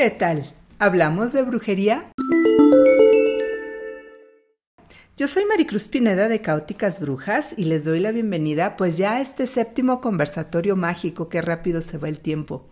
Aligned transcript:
¿Qué 0.00 0.08
tal? 0.08 0.50
¿Hablamos 0.78 1.34
de 1.34 1.42
brujería? 1.42 2.10
Yo 5.18 5.28
soy 5.28 5.44
Maricruz 5.44 5.88
Pineda 5.88 6.28
de 6.28 6.40
Caóticas 6.40 7.00
Brujas 7.00 7.52
y 7.58 7.64
les 7.64 7.84
doy 7.84 8.00
la 8.00 8.10
bienvenida 8.10 8.78
pues 8.78 8.96
ya 8.96 9.16
a 9.16 9.20
este 9.20 9.44
séptimo 9.44 10.00
conversatorio 10.00 10.74
mágico 10.74 11.28
que 11.28 11.42
rápido 11.42 11.82
se 11.82 11.98
va 11.98 12.08
el 12.08 12.20
tiempo. 12.20 12.66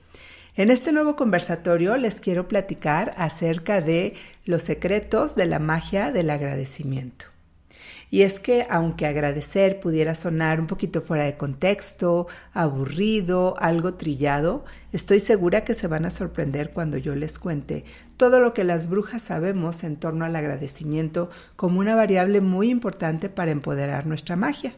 En 0.56 0.70
este 0.70 0.90
nuevo 0.90 1.16
conversatorio 1.16 1.98
les 1.98 2.22
quiero 2.22 2.48
platicar 2.48 3.12
acerca 3.18 3.82
de 3.82 4.14
los 4.46 4.62
secretos 4.62 5.34
de 5.34 5.44
la 5.44 5.58
magia 5.58 6.10
del 6.12 6.30
agradecimiento. 6.30 7.26
Y 8.10 8.22
es 8.22 8.40
que 8.40 8.66
aunque 8.70 9.06
agradecer 9.06 9.80
pudiera 9.80 10.14
sonar 10.14 10.60
un 10.60 10.66
poquito 10.66 11.02
fuera 11.02 11.24
de 11.24 11.36
contexto, 11.36 12.26
aburrido, 12.52 13.54
algo 13.58 13.94
trillado, 13.94 14.64
estoy 14.92 15.20
segura 15.20 15.64
que 15.64 15.74
se 15.74 15.88
van 15.88 16.06
a 16.06 16.10
sorprender 16.10 16.70
cuando 16.72 16.96
yo 16.96 17.14
les 17.14 17.38
cuente 17.38 17.84
todo 18.16 18.40
lo 18.40 18.54
que 18.54 18.64
las 18.64 18.88
brujas 18.88 19.22
sabemos 19.22 19.84
en 19.84 19.96
torno 19.96 20.24
al 20.24 20.36
agradecimiento 20.36 21.30
como 21.56 21.80
una 21.80 21.94
variable 21.94 22.40
muy 22.40 22.70
importante 22.70 23.28
para 23.28 23.50
empoderar 23.50 24.06
nuestra 24.06 24.36
magia. 24.36 24.74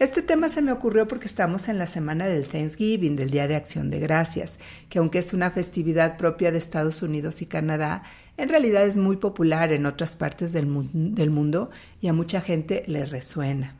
Este 0.00 0.22
tema 0.22 0.48
se 0.48 0.62
me 0.62 0.72
ocurrió 0.72 1.06
porque 1.06 1.26
estamos 1.26 1.68
en 1.68 1.76
la 1.76 1.86
semana 1.86 2.26
del 2.26 2.46
Thanksgiving, 2.46 3.16
del 3.16 3.30
Día 3.30 3.46
de 3.46 3.54
Acción 3.54 3.90
de 3.90 4.00
Gracias, 4.00 4.58
que 4.88 4.98
aunque 4.98 5.18
es 5.18 5.34
una 5.34 5.50
festividad 5.50 6.16
propia 6.16 6.50
de 6.50 6.56
Estados 6.56 7.02
Unidos 7.02 7.42
y 7.42 7.46
Canadá, 7.46 8.02
en 8.38 8.48
realidad 8.48 8.86
es 8.86 8.96
muy 8.96 9.18
popular 9.18 9.74
en 9.74 9.84
otras 9.84 10.16
partes 10.16 10.54
del, 10.54 10.64
mundo 10.64 11.70
y 12.00 12.08
a 12.08 12.14
mucha 12.14 12.40
gente 12.40 12.82
le 12.86 13.04
resuena. 13.04 13.76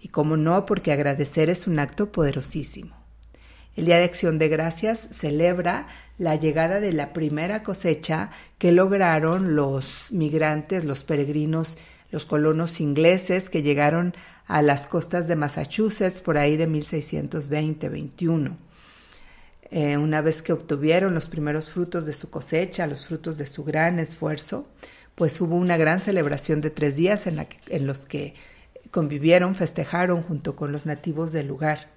Y 0.00 0.10
cómo 0.10 0.36
no, 0.36 0.64
porque 0.64 0.92
agradecer 0.92 1.50
es 1.50 1.66
un 1.66 1.80
acto 1.80 2.12
poderosísimo. 2.12 2.94
El 3.74 3.86
Día 3.86 3.98
de 3.98 4.04
Acción 4.04 4.38
de 4.38 4.46
Gracias 4.46 5.08
celebra 5.10 5.88
la 6.18 6.36
llegada 6.36 6.78
de 6.78 6.92
la 6.92 7.12
primera 7.12 7.64
cosecha 7.64 8.30
que 8.58 8.70
lograron 8.70 9.56
los 9.56 10.12
migrantes, 10.12 10.84
los 10.84 11.02
peregrinos, 11.02 11.78
los 12.12 12.26
colonos 12.26 12.80
ingleses 12.80 13.50
que 13.50 13.62
llegaron 13.62 14.14
a 14.48 14.62
las 14.62 14.86
costas 14.86 15.28
de 15.28 15.36
Massachusetts 15.36 16.22
por 16.22 16.38
ahí 16.38 16.56
de 16.56 16.66
1620-21. 16.66 18.56
Eh, 19.70 19.98
una 19.98 20.22
vez 20.22 20.40
que 20.42 20.54
obtuvieron 20.54 21.12
los 21.14 21.28
primeros 21.28 21.70
frutos 21.70 22.06
de 22.06 22.14
su 22.14 22.30
cosecha, 22.30 22.86
los 22.86 23.06
frutos 23.06 23.36
de 23.36 23.46
su 23.46 23.62
gran 23.62 23.98
esfuerzo, 23.98 24.66
pues 25.14 25.38
hubo 25.42 25.56
una 25.56 25.76
gran 25.76 26.00
celebración 26.00 26.62
de 26.62 26.70
tres 26.70 26.96
días 26.96 27.26
en, 27.26 27.86
los 27.86 28.06
que 28.06 28.34
convivieron, 28.90 29.54
festejaron 29.54 30.22
junto 30.22 30.56
con 30.56 30.72
los 30.72 30.86
nativos 30.86 31.32
del 31.32 31.46
lugar. 31.46 31.90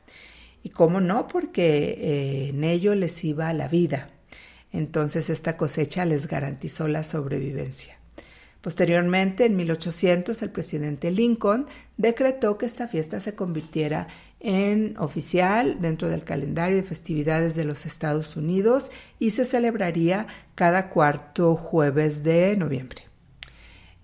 Y 0.61 0.69
cómo 0.71 0.99
no, 0.99 1.29
porque 1.29 1.95
eh, 1.97 2.49
en 2.49 2.65
ello 2.65 2.93
les 2.95 3.23
iba 3.23 3.53
la 3.53 3.69
vida. 3.69 4.09
Entonces 4.73 5.29
esta 5.29 5.55
cosecha 5.55 6.03
les 6.03 6.27
garantizó 6.27 6.89
la 6.89 7.03
sobrevivencia. 7.03 8.00
Posteriormente, 8.61 9.45
en 9.45 9.55
1800, 9.55 10.41
el 10.43 10.51
presidente 10.51 11.09
Lincoln 11.09 11.65
decretó 11.97 12.57
que 12.57 12.67
esta 12.67 12.87
fiesta 12.87 13.19
se 13.19 13.33
convirtiera 13.33 14.07
en 14.39 14.95
oficial 14.97 15.81
dentro 15.81 16.09
del 16.09 16.23
calendario 16.23 16.77
de 16.77 16.83
festividades 16.83 17.55
de 17.55 17.65
los 17.65 17.85
Estados 17.85 18.37
Unidos 18.37 18.91
y 19.19 19.31
se 19.31 19.45
celebraría 19.45 20.27
cada 20.55 20.89
cuarto 20.89 21.55
jueves 21.55 22.23
de 22.23 22.55
noviembre. 22.55 23.03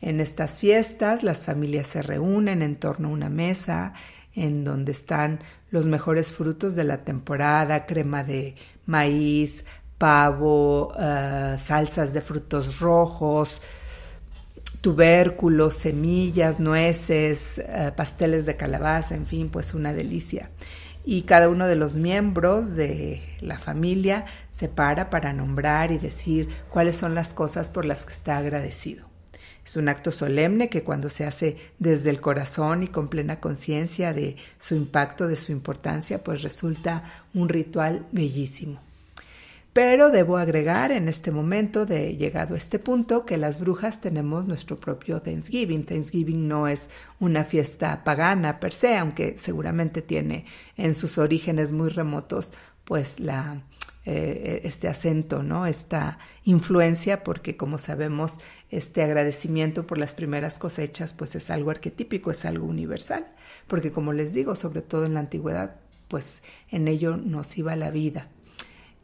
En 0.01 0.19
estas 0.19 0.59
fiestas 0.59 1.23
las 1.23 1.43
familias 1.43 1.87
se 1.87 2.01
reúnen 2.01 2.61
en 2.61 2.75
torno 2.75 3.09
a 3.09 3.11
una 3.11 3.29
mesa 3.29 3.93
en 4.35 4.63
donde 4.63 4.91
están 4.91 5.39
los 5.71 5.87
mejores 5.87 6.31
frutos 6.31 6.75
de 6.75 6.83
la 6.83 7.03
temporada, 7.03 7.87
crema 7.87 8.23
de 8.23 8.55
maíz, 8.85 9.65
pavo, 9.97 10.93
eh, 10.99 11.57
salsas 11.59 12.13
de 12.13 12.21
frutos 12.21 12.79
rojos, 12.79 13.61
tubérculos, 14.81 15.75
semillas, 15.75 16.59
nueces, 16.59 17.59
eh, 17.59 17.91
pasteles 17.95 18.45
de 18.45 18.55
calabaza, 18.55 19.15
en 19.15 19.25
fin, 19.25 19.49
pues 19.49 19.73
una 19.73 19.93
delicia. 19.93 20.49
Y 21.03 21.21
cada 21.23 21.49
uno 21.49 21.67
de 21.67 21.75
los 21.75 21.95
miembros 21.95 22.75
de 22.75 23.21
la 23.39 23.57
familia 23.57 24.25
se 24.51 24.67
para 24.67 25.09
para 25.09 25.31
nombrar 25.33 25.91
y 25.91 25.97
decir 25.97 26.49
cuáles 26.69 26.97
son 26.97 27.15
las 27.15 27.33
cosas 27.33 27.69
por 27.69 27.85
las 27.85 28.05
que 28.05 28.13
está 28.13 28.37
agradecido. 28.37 29.07
Es 29.65 29.75
un 29.75 29.89
acto 29.89 30.11
solemne 30.11 30.69
que 30.69 30.83
cuando 30.83 31.09
se 31.09 31.25
hace 31.25 31.57
desde 31.77 32.09
el 32.09 32.21
corazón 32.21 32.83
y 32.83 32.87
con 32.87 33.09
plena 33.09 33.41
conciencia 33.41 34.13
de 34.13 34.37
su 34.59 34.75
impacto, 34.75 35.27
de 35.27 35.35
su 35.35 35.51
importancia, 35.51 36.23
pues 36.23 36.41
resulta 36.41 37.03
un 37.33 37.49
ritual 37.49 38.05
bellísimo. 38.11 38.86
Pero 39.77 40.09
debo 40.09 40.37
agregar 40.37 40.91
en 40.91 41.07
este 41.07 41.29
momento 41.29 41.85
de 41.85 42.17
llegado 42.17 42.55
a 42.55 42.57
este 42.57 42.79
punto 42.79 43.27
que 43.27 43.37
las 43.37 43.59
brujas 43.59 44.01
tenemos 44.01 44.47
nuestro 44.47 44.77
propio 44.77 45.21
Thanksgiving. 45.21 45.85
Thanksgiving 45.85 46.47
no 46.47 46.67
es 46.67 46.89
una 47.19 47.43
fiesta 47.43 48.03
pagana 48.03 48.59
per 48.59 48.73
se, 48.73 48.97
aunque 48.97 49.37
seguramente 49.37 50.01
tiene 50.01 50.45
en 50.77 50.95
sus 50.95 51.19
orígenes 51.19 51.71
muy 51.71 51.89
remotos 51.89 52.53
pues 52.85 53.19
la 53.19 53.61
eh, 54.05 54.61
este 54.63 54.87
acento, 54.87 55.43
¿no? 55.43 55.67
Esta 55.67 56.17
influencia, 56.43 57.23
porque 57.23 57.55
como 57.55 57.77
sabemos, 57.77 58.39
este 58.71 59.03
agradecimiento 59.03 59.85
por 59.85 59.99
las 59.99 60.15
primeras 60.15 60.57
cosechas, 60.57 61.13
pues 61.13 61.35
es 61.35 61.51
algo 61.51 61.69
arquetípico, 61.69 62.31
es 62.31 62.45
algo 62.45 62.65
universal, 62.65 63.27
porque 63.67 63.91
como 63.91 64.11
les 64.11 64.33
digo, 64.33 64.55
sobre 64.55 64.81
todo 64.81 65.05
en 65.05 65.13
la 65.13 65.19
antigüedad, 65.19 65.75
pues 66.07 66.41
en 66.71 66.87
ello 66.87 67.15
nos 67.15 67.55
iba 67.59 67.75
la 67.75 67.91
vida 67.91 68.29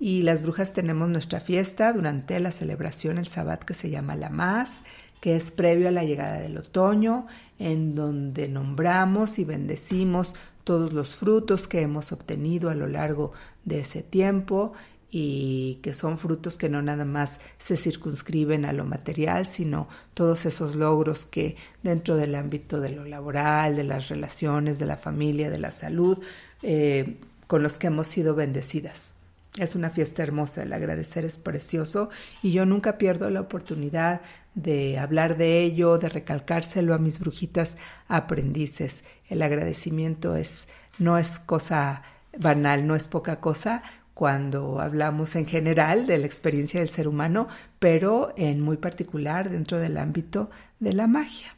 y 0.03 0.21
las 0.21 0.41
brujas 0.41 0.73
tenemos 0.73 1.07
nuestra 1.07 1.39
fiesta 1.39 1.93
durante 1.93 2.37
la 2.41 2.51
celebración, 2.51 3.17
el 3.17 3.27
sabbat 3.27 3.63
que 3.63 3.73
se 3.73 3.89
llama 3.89 4.17
la 4.17 4.29
Más, 4.29 4.83
que 5.21 5.37
es 5.37 5.49
previo 5.49 5.87
a 5.87 5.91
la 5.91 6.03
llegada 6.03 6.41
del 6.41 6.57
otoño, 6.57 7.25
en 7.57 7.95
donde 7.95 8.49
nombramos 8.49 9.39
y 9.39 9.45
bendecimos 9.45 10.35
todos 10.65 10.91
los 10.91 11.15
frutos 11.15 11.69
que 11.69 11.83
hemos 11.83 12.11
obtenido 12.11 12.69
a 12.69 12.75
lo 12.75 12.87
largo 12.87 13.31
de 13.63 13.79
ese 13.79 14.03
tiempo 14.03 14.73
y 15.09 15.79
que 15.81 15.93
son 15.93 16.17
frutos 16.17 16.57
que 16.57 16.67
no 16.67 16.81
nada 16.81 17.05
más 17.05 17.39
se 17.57 17.77
circunscriben 17.77 18.65
a 18.65 18.73
lo 18.73 18.83
material, 18.83 19.47
sino 19.47 19.87
todos 20.13 20.45
esos 20.45 20.75
logros 20.75 21.23
que 21.23 21.55
dentro 21.81 22.17
del 22.17 22.35
ámbito 22.35 22.81
de 22.81 22.89
lo 22.89 23.05
laboral, 23.05 23.77
de 23.77 23.85
las 23.85 24.09
relaciones, 24.09 24.79
de 24.79 24.85
la 24.85 24.97
familia, 24.97 25.49
de 25.49 25.59
la 25.59 25.71
salud, 25.71 26.19
eh, 26.61 27.19
con 27.47 27.63
los 27.63 27.79
que 27.79 27.87
hemos 27.87 28.07
sido 28.07 28.35
bendecidas. 28.35 29.13
Es 29.57 29.75
una 29.75 29.91
fiesta 29.91 30.23
hermosa, 30.23 30.63
el 30.63 30.73
agradecer 30.73 31.25
es 31.25 31.37
precioso 31.37 32.09
y 32.41 32.53
yo 32.53 32.65
nunca 32.65 32.97
pierdo 32.97 33.29
la 33.29 33.41
oportunidad 33.41 34.21
de 34.55 34.97
hablar 34.97 35.37
de 35.37 35.61
ello, 35.61 35.99
de 35.99 36.09
recalcárselo 36.09 36.95
a 36.95 36.97
mis 36.97 37.19
brujitas 37.19 37.77
aprendices. 38.07 39.03
El 39.27 39.43
agradecimiento 39.43 40.35
es 40.35 40.67
no 40.97 41.19
es 41.19 41.39
cosa 41.39 42.01
banal, 42.37 42.87
no 42.87 42.95
es 42.95 43.07
poca 43.07 43.39
cosa 43.39 43.83
cuando 44.15 44.79
hablamos 44.79 45.35
en 45.35 45.45
general 45.45 46.07
de 46.07 46.17
la 46.17 46.25
experiencia 46.25 46.79
del 46.79 46.89
ser 46.89 47.07
humano, 47.07 47.47
pero 47.77 48.33
en 48.37 48.59
muy 48.59 48.77
particular 48.77 49.49
dentro 49.49 49.79
del 49.79 49.97
ámbito 49.97 50.49
de 50.79 50.93
la 50.93 51.07
magia. 51.07 51.55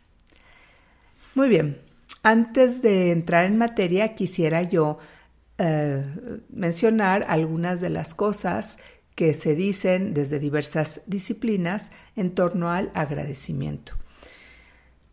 Muy 1.34 1.50
bien, 1.50 1.82
antes 2.24 2.82
de 2.82 3.12
entrar 3.12 3.46
en 3.46 3.58
materia 3.58 4.16
quisiera 4.16 4.64
yo 4.64 5.00
eh, 5.58 6.04
mencionar 6.50 7.26
algunas 7.28 7.82
de 7.82 7.90
las 7.90 8.14
cosas 8.14 8.78
que 9.16 9.34
se 9.34 9.56
dicen 9.56 10.14
desde 10.14 10.40
diversas 10.40 11.02
disciplinas 11.08 11.92
en 12.16 12.36
torno 12.36 12.72
al 12.72 12.92
agradecimiento. 12.94 13.94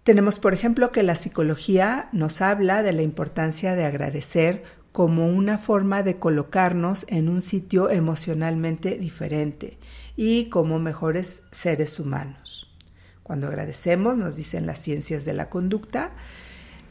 Tenemos, 0.03 0.41
por 0.41 0.53
ejemplo, 0.53 0.91
que 0.91 1.05
la 1.05 1.15
psicología 1.15 2.09
nos 2.11 2.41
habla 2.43 2.83
de 2.83 2.93
la 2.93 3.03
importancia 3.03 3.77
de 3.77 3.85
agradecer 3.85 4.65
como 4.91 5.29
una 5.29 5.59
forma 5.59 6.03
de 6.03 6.17
colocarnos 6.17 7.07
en 7.09 7.29
un 7.29 7.41
sitio 7.41 7.89
emocionalmente 7.89 8.99
diferente 8.99 9.79
y 10.17 10.49
como 10.51 10.81
mejores 10.81 11.45
seres 11.53 12.01
humanos. 12.01 12.69
Cuando 13.23 13.47
agradecemos, 13.47 14.19
nos 14.19 14.37
dicen 14.37 14.67
las 14.67 14.81
ciencias 14.81 15.25
de 15.25 15.33
la 15.33 15.49
conducta, 15.49 16.13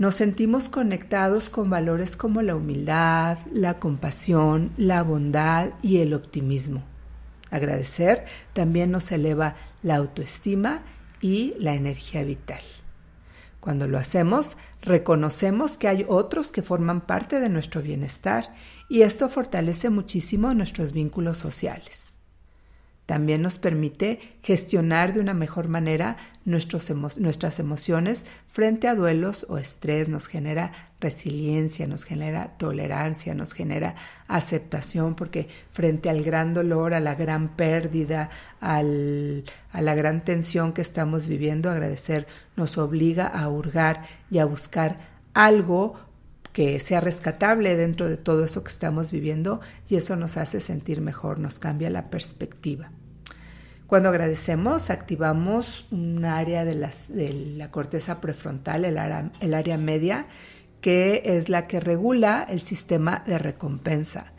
nos 0.01 0.15
sentimos 0.15 0.67
conectados 0.67 1.51
con 1.51 1.69
valores 1.69 2.15
como 2.15 2.41
la 2.41 2.55
humildad, 2.55 3.37
la 3.53 3.77
compasión, 3.77 4.71
la 4.75 5.03
bondad 5.03 5.73
y 5.83 5.99
el 5.99 6.15
optimismo. 6.15 6.81
Agradecer 7.51 8.25
también 8.53 8.89
nos 8.89 9.11
eleva 9.11 9.57
la 9.83 9.97
autoestima 9.97 10.81
y 11.21 11.53
la 11.59 11.75
energía 11.75 12.23
vital. 12.23 12.63
Cuando 13.59 13.87
lo 13.87 13.99
hacemos, 13.99 14.57
reconocemos 14.81 15.77
que 15.77 15.87
hay 15.87 16.03
otros 16.09 16.51
que 16.51 16.63
forman 16.63 17.01
parte 17.01 17.39
de 17.39 17.49
nuestro 17.49 17.83
bienestar 17.83 18.55
y 18.89 19.03
esto 19.03 19.29
fortalece 19.29 19.91
muchísimo 19.91 20.51
nuestros 20.55 20.93
vínculos 20.93 21.37
sociales. 21.37 22.17
También 23.11 23.41
nos 23.41 23.57
permite 23.57 24.21
gestionar 24.41 25.13
de 25.13 25.19
una 25.19 25.33
mejor 25.33 25.67
manera 25.67 26.15
nuestras 26.45 27.59
emociones 27.59 28.25
frente 28.47 28.87
a 28.87 28.95
duelos 28.95 29.45
o 29.49 29.57
estrés, 29.57 30.07
nos 30.07 30.27
genera 30.27 30.71
resiliencia, 31.01 31.87
nos 31.87 32.05
genera 32.05 32.55
tolerancia, 32.57 33.35
nos 33.35 33.51
genera 33.51 33.95
aceptación, 34.29 35.15
porque 35.15 35.49
frente 35.71 36.09
al 36.09 36.23
gran 36.23 36.53
dolor, 36.53 36.93
a 36.93 37.01
la 37.01 37.15
gran 37.15 37.49
pérdida, 37.49 38.29
a 38.61 38.81
la 38.81 39.93
gran 39.93 40.23
tensión 40.23 40.71
que 40.71 40.81
estamos 40.81 41.27
viviendo, 41.27 41.69
agradecer 41.69 42.27
nos 42.55 42.77
obliga 42.77 43.27
a 43.27 43.49
hurgar 43.49 44.05
y 44.29 44.39
a 44.39 44.45
buscar 44.45 44.99
algo 45.33 45.99
que 46.53 46.79
sea 46.79 47.01
rescatable 47.01 47.75
dentro 47.75 48.07
de 48.07 48.15
todo 48.15 48.45
eso 48.45 48.63
que 48.63 48.71
estamos 48.71 49.11
viviendo 49.11 49.59
y 49.89 49.97
eso 49.97 50.15
nos 50.15 50.37
hace 50.37 50.61
sentir 50.61 51.01
mejor, 51.01 51.39
nos 51.39 51.59
cambia 51.59 51.89
la 51.89 52.09
perspectiva. 52.09 52.89
Cuando 53.91 54.07
agradecemos, 54.07 54.89
activamos 54.89 55.85
un 55.91 56.23
área 56.23 56.63
de, 56.63 56.75
la 56.75 57.71
corteza 57.71 58.21
prefrontal, 58.21 58.85
el 58.85 59.53
área 59.53 59.77
media, 59.77 60.27
que 60.79 61.23
es 61.25 61.49
la 61.49 61.67
que 61.67 61.81
regula 61.81 62.47
el 62.49 62.61
sistema 62.61 63.21
de 63.27 63.37
recompensa. 63.37 64.31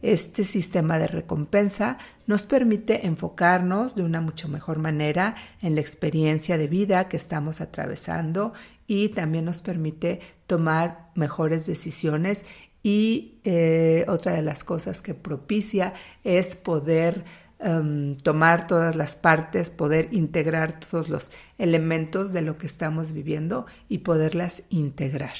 Este 0.00 0.44
sistema 0.44 1.00
de 1.00 1.08
recompensa 1.08 1.98
nos 2.28 2.42
permite 2.42 3.04
enfocarnos 3.08 3.96
de 3.96 4.04
una 4.04 4.20
mucho 4.20 4.46
mejor 4.46 4.78
manera 4.78 5.34
en 5.60 5.74
la 5.74 5.80
experiencia 5.80 6.56
de 6.56 6.68
vida 6.68 7.08
que 7.08 7.16
estamos 7.16 7.60
atravesando 7.60 8.52
y 8.86 9.08
también 9.08 9.44
nos 9.44 9.60
permite 9.60 10.20
tomar 10.46 11.10
mejores 11.16 11.66
decisiones 11.66 12.44
y 12.84 13.40
eh, 13.42 14.04
otra 14.06 14.34
de 14.34 14.42
las 14.42 14.62
cosas 14.62 15.02
que 15.02 15.14
propicia 15.14 15.94
es 16.22 16.54
poder 16.54 17.24
em, 17.60 18.16
tomar 18.16 18.66
todas 18.66 18.96
las 18.96 19.16
partes, 19.16 19.70
poder 19.70 20.08
integrar 20.12 20.80
todos 20.80 21.08
los 21.08 21.32
elementos 21.58 22.32
de 22.32 22.42
lo 22.42 22.58
que 22.58 22.66
estamos 22.66 23.12
viviendo 23.12 23.66
y 23.88 23.98
poderlas 23.98 24.64
integrar. 24.70 25.34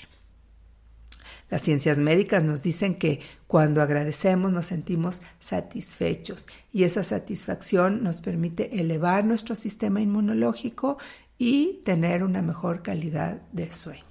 Las 1.51 1.63
ciencias 1.63 1.99
médicas 1.99 2.45
nos 2.45 2.63
dicen 2.63 2.95
que 2.95 3.21
cuando 3.49 3.83
agradecemos 3.83 4.53
nos 4.53 4.67
sentimos 4.67 5.21
satisfechos 5.41 6.47
y 6.73 6.85
esa 6.85 7.03
satisfacción 7.03 8.05
nos 8.05 8.21
permite 8.21 8.81
elevar 8.81 9.25
nuestro 9.25 9.57
sistema 9.57 10.01
inmunológico 10.01 10.99
y 11.39 11.81
tener 11.85 12.23
una 12.23 12.41
mejor 12.41 12.83
calidad 12.83 13.43
de 13.51 13.73
sueño. 13.73 14.10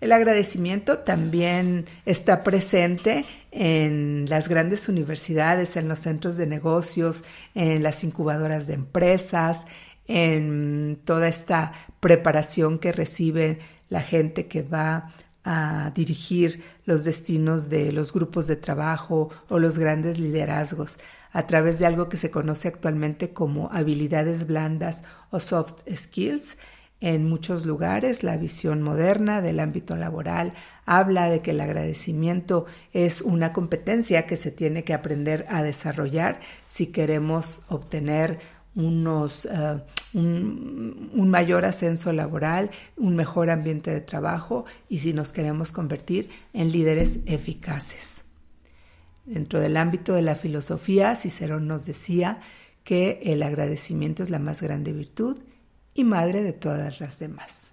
El 0.00 0.12
agradecimiento 0.12 0.98
también 0.98 1.86
está 2.04 2.42
presente 2.42 3.24
en 3.50 4.26
las 4.28 4.48
grandes 4.48 4.88
universidades, 4.90 5.76
en 5.76 5.88
los 5.88 6.00
centros 6.00 6.36
de 6.36 6.46
negocios, 6.46 7.24
en 7.54 7.82
las 7.82 8.04
incubadoras 8.04 8.66
de 8.66 8.74
empresas, 8.74 9.66
en 10.06 11.00
toda 11.04 11.28
esta 11.28 11.72
preparación 12.00 12.78
que 12.78 12.92
recibe 12.92 13.58
la 13.88 14.02
gente 14.02 14.48
que 14.48 14.62
va 14.62 15.14
a 15.44 15.92
dirigir 15.94 16.62
los 16.84 17.04
destinos 17.04 17.70
de 17.70 17.92
los 17.92 18.12
grupos 18.12 18.46
de 18.48 18.56
trabajo 18.56 19.30
o 19.48 19.58
los 19.58 19.78
grandes 19.78 20.18
liderazgos 20.18 20.98
a 21.32 21.46
través 21.46 21.78
de 21.78 21.86
algo 21.86 22.08
que 22.08 22.16
se 22.16 22.30
conoce 22.30 22.68
actualmente 22.68 23.32
como 23.32 23.70
habilidades 23.70 24.46
blandas 24.46 25.02
o 25.30 25.38
soft 25.38 25.82
skills. 25.94 26.56
En 27.00 27.28
muchos 27.28 27.66
lugares 27.66 28.22
la 28.22 28.38
visión 28.38 28.80
moderna 28.80 29.42
del 29.42 29.60
ámbito 29.60 29.96
laboral 29.96 30.54
habla 30.86 31.28
de 31.28 31.42
que 31.42 31.50
el 31.50 31.60
agradecimiento 31.60 32.64
es 32.94 33.20
una 33.20 33.52
competencia 33.52 34.26
que 34.26 34.36
se 34.36 34.50
tiene 34.50 34.82
que 34.82 34.94
aprender 34.94 35.44
a 35.50 35.62
desarrollar 35.62 36.40
si 36.66 36.86
queremos 36.86 37.62
obtener 37.68 38.38
unos, 38.74 39.44
eh, 39.44 39.82
un, 40.14 41.28
mayor 41.28 41.66
ascenso 41.66 42.14
laboral, 42.14 42.70
un 42.96 43.14
mejor 43.14 43.50
ambiente 43.50 43.90
de 43.90 44.00
trabajo 44.00 44.64
y 44.88 44.98
si 44.98 45.12
nos 45.12 45.34
queremos 45.34 45.72
convertir 45.72 46.30
en 46.54 46.72
líderes 46.72 47.20
eficaces. 47.26 48.24
Dentro 49.26 49.60
del 49.60 49.76
ámbito 49.76 50.14
de 50.14 50.22
la 50.22 50.34
filosofía, 50.34 51.14
Cicerón 51.14 51.66
nos 51.66 51.84
decía 51.84 52.40
que 52.84 53.20
el 53.24 53.42
agradecimiento 53.42 54.22
es 54.22 54.30
la 54.30 54.38
más 54.38 54.62
grande 54.62 54.92
virtud 54.92 55.38
y 55.96 56.04
madre 56.04 56.42
de 56.42 56.52
todas 56.52 57.00
las 57.00 57.18
demás. 57.18 57.72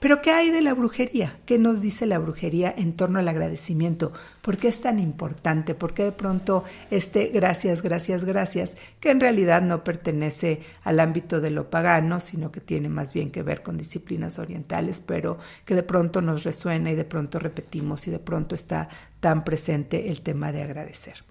Pero 0.00 0.20
¿qué 0.20 0.32
hay 0.32 0.50
de 0.50 0.62
la 0.62 0.74
brujería? 0.74 1.38
¿Qué 1.46 1.58
nos 1.58 1.80
dice 1.80 2.06
la 2.06 2.18
brujería 2.18 2.74
en 2.76 2.94
torno 2.94 3.20
al 3.20 3.28
agradecimiento? 3.28 4.12
¿Por 4.40 4.56
qué 4.56 4.68
es 4.68 4.80
tan 4.80 4.98
importante? 4.98 5.76
¿Por 5.76 5.94
qué 5.94 6.04
de 6.04 6.12
pronto 6.12 6.64
este 6.90 7.28
gracias, 7.28 7.82
gracias, 7.82 8.24
gracias, 8.24 8.76
que 8.98 9.10
en 9.10 9.20
realidad 9.20 9.62
no 9.62 9.84
pertenece 9.84 10.62
al 10.82 10.98
ámbito 10.98 11.40
de 11.40 11.50
lo 11.50 11.70
pagano, 11.70 12.18
sino 12.18 12.50
que 12.50 12.60
tiene 12.60 12.88
más 12.88 13.14
bien 13.14 13.30
que 13.30 13.42
ver 13.42 13.62
con 13.62 13.78
disciplinas 13.78 14.40
orientales, 14.40 15.00
pero 15.06 15.38
que 15.64 15.74
de 15.74 15.84
pronto 15.84 16.20
nos 16.20 16.42
resuena 16.42 16.90
y 16.90 16.96
de 16.96 17.04
pronto 17.04 17.38
repetimos 17.38 18.08
y 18.08 18.10
de 18.10 18.18
pronto 18.18 18.54
está 18.54 18.88
tan 19.20 19.44
presente 19.44 20.10
el 20.10 20.22
tema 20.22 20.50
de 20.50 20.62
agradecer? 20.62 21.22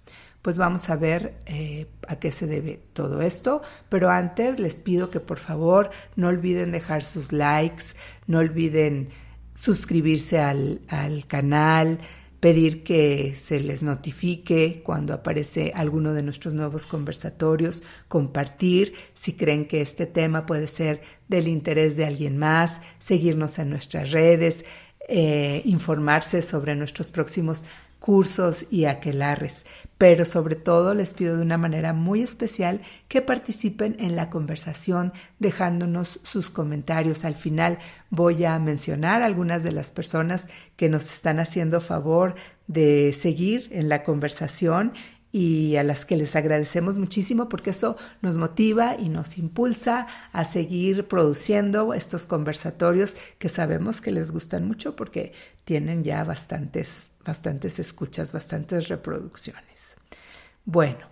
Pues 0.41 0.57
vamos 0.57 0.89
a 0.89 0.95
ver 0.95 1.35
eh, 1.45 1.88
a 2.07 2.17
qué 2.17 2.31
se 2.31 2.47
debe 2.47 2.79
todo 2.93 3.21
esto. 3.21 3.61
Pero 3.89 4.09
antes 4.09 4.59
les 4.59 4.79
pido 4.79 5.09
que 5.09 5.19
por 5.19 5.39
favor 5.39 5.91
no 6.15 6.27
olviden 6.27 6.71
dejar 6.71 7.03
sus 7.03 7.31
likes, 7.31 7.95
no 8.27 8.39
olviden 8.39 9.09
suscribirse 9.53 10.39
al, 10.39 10.81
al 10.89 11.27
canal, 11.27 11.99
pedir 12.41 12.83
que 12.83 13.38
se 13.39 13.59
les 13.59 13.83
notifique 13.83 14.81
cuando 14.83 15.13
aparece 15.13 15.71
alguno 15.75 16.13
de 16.13 16.23
nuestros 16.23 16.55
nuevos 16.55 16.88
conversatorios, 16.88 17.83
compartir 18.07 18.95
si 19.13 19.33
creen 19.33 19.67
que 19.67 19.81
este 19.81 20.07
tema 20.07 20.47
puede 20.47 20.65
ser 20.65 21.01
del 21.27 21.47
interés 21.47 21.95
de 21.95 22.05
alguien 22.05 22.39
más, 22.39 22.81
seguirnos 22.97 23.59
en 23.59 23.69
nuestras 23.69 24.09
redes, 24.09 24.65
eh, 25.07 25.61
informarse 25.65 26.41
sobre 26.41 26.75
nuestros 26.75 27.11
próximos 27.11 27.63
cursos 28.01 28.65
y 28.71 28.86
aquelarres, 28.86 29.63
pero 30.00 30.25
sobre 30.25 30.56
todo 30.56 30.95
les 30.95 31.13
pido 31.13 31.38
de 31.38 31.44
una 31.44 31.59
manera 31.59 31.94
muy 31.94 32.24
especial 32.24 32.81
que 33.07 33.21
participen 33.21 33.95
en 34.00 34.15
la 34.15 34.31
conversación 34.31 35.13
dejándonos 35.38 36.19
sus 36.24 36.50
comentarios. 36.50 37.25
Al 37.25 37.36
final 37.36 37.77
voy 38.09 38.44
a 38.44 38.57
mencionar 38.57 39.21
algunas 39.21 39.62
de 39.62 39.71
las 39.71 39.92
personas 39.92 40.48
que 40.77 40.89
nos 40.89 41.13
están 41.13 41.39
haciendo 41.39 41.80
favor 41.80 42.33
de 42.65 43.13
seguir 43.13 43.69
en 43.71 43.88
la 43.88 44.01
conversación 44.01 44.94
y 45.31 45.78
a 45.78 45.83
las 45.83 46.06
que 46.06 46.18
les 46.18 46.36
agradecemos 46.36 46.98
muchísimo 46.98 47.48
porque 47.48 47.69
eso 47.69 47.98
nos 48.22 48.38
motiva 48.38 48.95
y 49.00 49.10
nos 49.10 49.38
impulsa 49.38 50.07
a 50.33 50.44
seguir 50.44 51.07
produciendo 51.07 51.94
estos 51.94 52.25
conversatorios 52.25 53.16
que 53.39 53.50
sabemos 53.50 54.01
que 54.01 54.12
les 54.12 54.31
gustan 54.31 54.68
mucho 54.68 54.95
porque 54.95 55.33
tienen 55.63 56.04
ya 56.04 56.24
bastantes 56.24 57.12
bastantes 57.25 57.80
escuchas, 57.80 58.31
bastantes 58.31 58.88
reproducciones. 58.88 59.95
Bueno, 60.66 61.08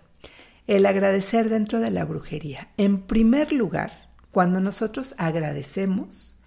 el 0.66 0.86
agradecer 0.86 1.48
dentro 1.48 1.80
de 1.80 1.90
la 1.90 2.04
brujería. 2.04 2.68
En 2.76 3.02
primer 3.02 3.52
lugar, 3.52 4.10
cuando 4.30 4.60
nosotros 4.60 5.14
agradecemos, 5.18 6.38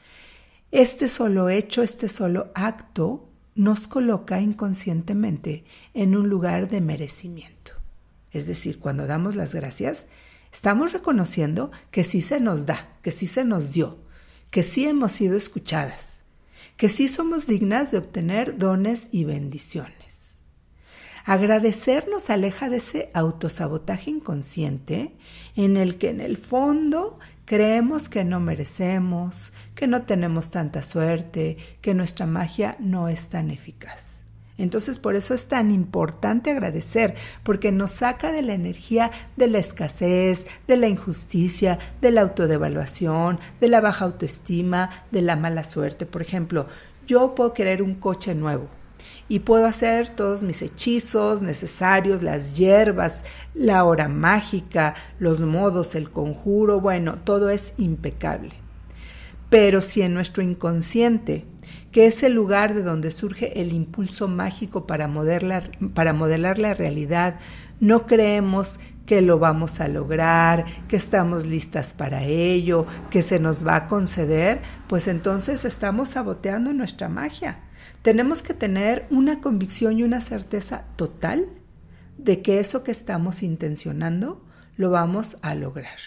este 0.71 1.07
solo 1.07 1.49
hecho, 1.49 1.83
este 1.83 2.07
solo 2.07 2.51
acto 2.55 3.29
nos 3.55 3.87
coloca 3.87 4.41
inconscientemente 4.41 5.65
en 5.93 6.15
un 6.15 6.29
lugar 6.29 6.69
de 6.69 6.81
merecimiento. 6.81 7.72
Es 8.33 8.47
decir, 8.47 8.79
cuando 8.79 9.07
damos 9.07 9.35
las 9.35 9.53
gracias, 9.53 10.07
estamos 10.51 10.91
reconociendo 10.91 11.71
que 11.91 12.03
sí 12.03 12.21
se 12.21 12.39
nos 12.39 12.65
da, 12.65 12.97
que 13.01 13.11
sí 13.11 13.27
se 13.27 13.45
nos 13.45 13.73
dio, 13.73 13.99
que 14.51 14.63
sí 14.63 14.85
hemos 14.85 15.11
sido 15.13 15.37
escuchadas, 15.37 16.23
que 16.75 16.89
sí 16.89 17.07
somos 17.07 17.47
dignas 17.47 17.91
de 17.91 17.99
obtener 17.99 18.57
dones 18.57 19.09
y 19.11 19.23
bendiciones. 19.23 20.39
Agradecer 21.25 22.09
nos 22.09 22.29
aleja 22.29 22.69
de 22.69 22.77
ese 22.77 23.09
autosabotaje 23.13 24.11
inconsciente 24.11 25.15
en 25.55 25.77
el 25.77 25.97
que 25.97 26.09
en 26.09 26.19
el 26.19 26.35
fondo 26.35 27.17
creemos 27.45 28.09
que 28.09 28.25
no 28.25 28.39
merecemos, 28.41 29.53
que 29.73 29.87
no 29.87 30.03
tenemos 30.03 30.51
tanta 30.51 30.83
suerte, 30.83 31.57
que 31.81 31.93
nuestra 31.93 32.25
magia 32.25 32.75
no 32.79 33.07
es 33.07 33.29
tan 33.29 33.51
eficaz. 33.51 34.22
Entonces 34.63 34.97
por 34.97 35.15
eso 35.15 35.33
es 35.33 35.47
tan 35.47 35.71
importante 35.71 36.51
agradecer, 36.51 37.15
porque 37.43 37.71
nos 37.71 37.91
saca 37.91 38.31
de 38.31 38.41
la 38.41 38.53
energía 38.53 39.11
de 39.35 39.47
la 39.47 39.59
escasez, 39.59 40.47
de 40.67 40.77
la 40.77 40.87
injusticia, 40.87 41.79
de 42.01 42.11
la 42.11 42.21
autodevaluación, 42.21 43.39
de 43.59 43.67
la 43.67 43.81
baja 43.81 44.05
autoestima, 44.05 44.89
de 45.11 45.21
la 45.21 45.35
mala 45.35 45.65
suerte. 45.65 46.05
Por 46.05 46.21
ejemplo, 46.21 46.67
yo 47.05 47.35
puedo 47.35 47.53
querer 47.53 47.81
un 47.81 47.95
coche 47.95 48.33
nuevo 48.35 48.67
y 49.27 49.39
puedo 49.39 49.65
hacer 49.65 50.15
todos 50.15 50.43
mis 50.43 50.61
hechizos 50.61 51.41
necesarios, 51.41 52.23
las 52.23 52.55
hierbas, 52.55 53.25
la 53.53 53.83
hora 53.83 54.07
mágica, 54.07 54.95
los 55.19 55.41
modos, 55.41 55.95
el 55.95 56.09
conjuro, 56.09 56.79
bueno, 56.79 57.17
todo 57.23 57.49
es 57.49 57.73
impecable. 57.77 58.53
Pero 59.49 59.81
si 59.81 60.01
en 60.01 60.13
nuestro 60.13 60.41
inconsciente 60.41 61.45
que 61.93 62.07
es 62.07 62.23
el 62.23 62.33
lugar 62.33 62.73
de 62.73 62.81
donde 62.81 63.11
surge 63.11 63.61
el 63.61 63.71
impulso 63.71 64.27
mágico 64.27 64.87
para 64.87 65.07
modelar, 65.07 65.77
para 65.93 66.11
modelar 66.11 66.57
la 66.57 66.73
realidad, 66.73 67.39
no 67.79 68.07
creemos 68.07 68.79
que 69.05 69.21
lo 69.21 69.37
vamos 69.37 69.79
a 69.79 69.87
lograr, 69.87 70.65
que 70.87 70.95
estamos 70.95 71.45
listas 71.45 71.93
para 71.93 72.23
ello, 72.23 72.87
que 73.11 73.21
se 73.21 73.39
nos 73.39 73.65
va 73.65 73.75
a 73.75 73.87
conceder, 73.87 74.61
pues 74.87 75.07
entonces 75.07 75.65
estamos 75.65 76.09
saboteando 76.09 76.73
nuestra 76.73 77.09
magia. 77.09 77.59
Tenemos 78.01 78.41
que 78.41 78.55
tener 78.55 79.05
una 79.11 79.39
convicción 79.39 79.99
y 79.99 80.03
una 80.03 80.19
certeza 80.19 80.85
total 80.95 81.47
de 82.17 82.41
que 82.41 82.59
eso 82.59 82.83
que 82.83 82.91
estamos 82.91 83.43
intencionando 83.43 84.43
lo 84.77 84.89
vamos 84.89 85.37
a 85.43 85.53
lograr. 85.53 85.99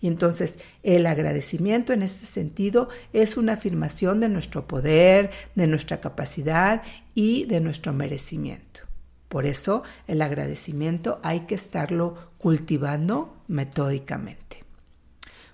Y 0.00 0.06
entonces 0.06 0.58
el 0.82 1.06
agradecimiento 1.06 1.92
en 1.92 2.02
este 2.02 2.26
sentido 2.26 2.88
es 3.12 3.36
una 3.36 3.54
afirmación 3.54 4.20
de 4.20 4.28
nuestro 4.28 4.66
poder, 4.68 5.30
de 5.54 5.66
nuestra 5.66 6.00
capacidad 6.00 6.82
y 7.14 7.46
de 7.46 7.60
nuestro 7.60 7.92
merecimiento. 7.92 8.82
Por 9.28 9.44
eso 9.44 9.82
el 10.06 10.22
agradecimiento 10.22 11.20
hay 11.22 11.40
que 11.40 11.54
estarlo 11.54 12.16
cultivando 12.38 13.36
metódicamente. 13.46 14.64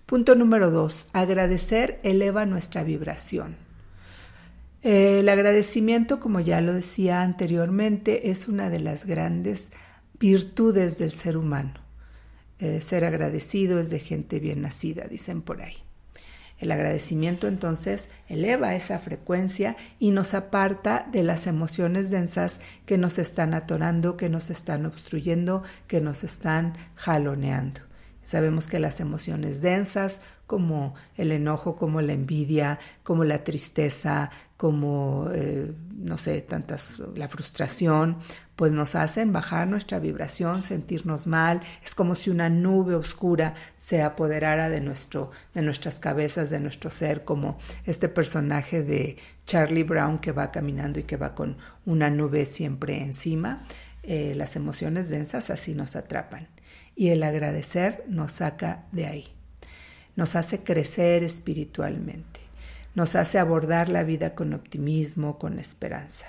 Punto 0.07 0.35
número 0.35 0.71
dos, 0.71 1.07
agradecer 1.13 1.99
eleva 2.03 2.45
nuestra 2.47 2.85
vibración. 2.85 3.57
El 4.83 5.29
agradecimiento, 5.31 6.21
como 6.21 6.41
ya 6.41 6.61
lo 6.61 6.75
decía 6.75 7.23
anteriormente, 7.23 8.31
es 8.31 8.49
una 8.49 8.69
de 8.69 8.81
las 8.81 9.07
grandes 9.07 9.73
virtudes 10.21 10.99
del 10.99 11.11
ser 11.11 11.39
humano. 11.39 11.84
Eh, 12.59 12.81
ser 12.81 13.05
agradecido 13.05 13.79
es 13.79 13.91
de 13.91 13.99
gente 13.99 14.39
bien 14.39 14.63
nacida, 14.63 15.05
dicen 15.09 15.43
por 15.43 15.63
ahí. 15.63 15.77
El 16.59 16.71
agradecimiento 16.71 17.49
entonces 17.49 18.09
eleva 18.29 18.75
esa 18.75 18.99
frecuencia 18.99 19.77
y 19.99 20.13
nos 20.13 20.35
aparta 20.35 21.07
de 21.11 21.23
las 21.23 21.47
emociones 21.47 22.11
densas 22.11 22.61
que 22.87 22.97
nos 22.97 23.19
están 23.19 23.55
atorando, 23.55 24.17
que 24.17 24.29
nos 24.29 24.51
están 24.51 24.87
obstruyendo, 24.87 25.63
que 25.89 26.01
nos 26.01 26.23
están 26.23 26.75
jaloneando. 26.95 27.81
Sabemos 28.23 28.69
que 28.69 28.79
las 28.79 29.01
emociones 29.01 29.61
densas, 29.61 30.23
como 30.47 30.95
el 31.17 31.33
enojo, 31.33 31.77
como 31.77 32.01
la 32.01 32.15
envidia, 32.15 32.79
como 33.03 33.25
la 33.25 33.45
tristeza, 33.45 34.31
como, 34.65 35.29
eh, 35.35 35.75
no 35.95 36.17
sé, 36.17 36.41
tantas, 36.41 36.99
la 37.15 37.29
frustración, 37.29 38.17
pues 38.57 38.73
nos 38.73 38.95
hacen 38.95 39.31
bajar 39.31 39.69
nuestra 39.69 39.99
vibración, 39.99 40.63
sentirnos 40.63 41.27
mal. 41.27 41.61
Es 41.85 41.95
como 41.95 42.15
si 42.15 42.31
una 42.31 42.49
nube 42.49 42.95
oscura 42.95 43.57
se 43.77 44.01
apoderara 44.01 44.71
de, 44.71 44.81
nuestro, 44.81 45.31
de 45.53 45.61
nuestras 45.61 45.99
cabezas, 45.99 46.49
de 46.49 46.61
nuestro 46.61 46.91
ser, 46.91 47.25
como 47.25 47.59
este 47.85 48.09
personaje 48.09 48.83
de 48.83 49.19
Charlie 49.45 49.83
Brown 49.83 50.19
que 50.19 50.33
va 50.33 50.51
caminando 50.51 50.99
y 50.99 51.03
que 51.03 51.19
va 51.19 51.35
con 51.35 51.59
una 51.85 52.09
nube 52.09 52.47
siempre 52.47 53.03
encima. 53.03 53.67
Eh, 54.03 54.33
las 54.35 54.57
emociones 54.57 55.11
densas 55.11 55.51
así 55.51 55.75
nos 55.75 55.95
atrapan 55.95 56.49
y 56.97 57.09
el 57.09 57.23
agradecer 57.23 58.03
nos 58.09 58.33
saca 58.33 58.87
de 58.93 59.09
ahí. 59.09 59.29
Nos 60.17 60.37
hace 60.37 60.65
crecer 60.65 61.23
espiritualmente, 61.23 62.41
nos 62.95 63.17
hace 63.17 63.39
abordar 63.39 63.89
la 63.89 64.05
vida 64.05 64.35
con 64.35 64.53
optimismo, 64.53 65.39
con 65.39 65.59
esperanza. 65.59 66.27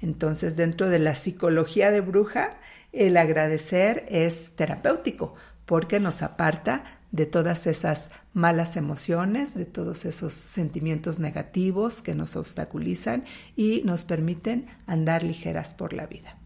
Entonces, 0.00 0.56
dentro 0.56 0.88
de 0.88 0.98
la 0.98 1.14
psicología 1.14 1.90
de 1.90 2.00
bruja, 2.00 2.58
el 2.92 3.16
agradecer 3.16 4.04
es 4.08 4.52
terapéutico 4.54 5.34
porque 5.64 6.00
nos 6.00 6.22
aparta 6.22 6.84
de 7.10 7.26
todas 7.26 7.66
esas 7.66 8.10
malas 8.32 8.76
emociones, 8.76 9.54
de 9.54 9.64
todos 9.64 10.04
esos 10.04 10.32
sentimientos 10.32 11.20
negativos 11.20 12.02
que 12.02 12.14
nos 12.14 12.34
obstaculizan 12.36 13.24
y 13.56 13.82
nos 13.84 14.04
permiten 14.04 14.66
andar 14.86 15.22
ligeras 15.22 15.74
por 15.74 15.92
la 15.92 16.06
vida. 16.06 16.38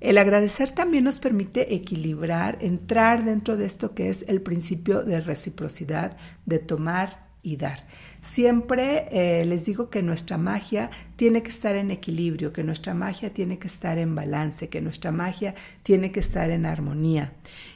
El 0.00 0.18
agradecer 0.18 0.70
también 0.70 1.04
nos 1.04 1.18
permite 1.18 1.74
equilibrar, 1.74 2.58
entrar 2.60 3.24
dentro 3.24 3.56
de 3.56 3.66
esto 3.66 3.94
que 3.94 4.10
es 4.10 4.24
el 4.28 4.42
principio 4.42 5.02
de 5.02 5.20
reciprocidad, 5.20 6.16
de 6.44 6.58
tomar 6.58 7.28
y 7.40 7.56
dar. 7.56 7.86
Siempre 8.22 9.08
eh, 9.10 9.44
les 9.44 9.66
digo 9.66 9.90
que 9.90 10.00
nuestra 10.00 10.38
magia 10.38 10.90
tiene 11.16 11.42
que 11.42 11.50
estar 11.50 11.74
en 11.74 11.90
equilibrio, 11.90 12.52
que 12.52 12.62
nuestra 12.62 12.94
magia 12.94 13.34
tiene 13.34 13.58
que 13.58 13.66
estar 13.66 13.98
en 13.98 14.14
balance, 14.14 14.68
que 14.68 14.80
nuestra 14.80 15.10
magia 15.10 15.56
tiene 15.82 16.12
que 16.12 16.20
estar 16.20 16.48
en 16.50 16.64
armonía. 16.64 17.32